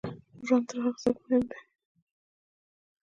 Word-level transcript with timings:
ژوند 0.45 0.63
تر 0.69 0.77
هغه 0.85 0.99
زیات 1.03 1.17
مهم 1.21 1.43
دی. 1.49 1.59